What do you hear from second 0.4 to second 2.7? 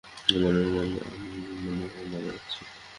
মনে হয় মারা যাচ্ছি।